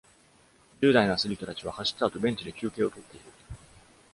[0.81, 3.25] 十代のアスリートたちは、走った後ベンチで休憩をとっている。